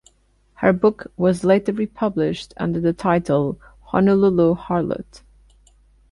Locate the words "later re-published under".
1.43-2.79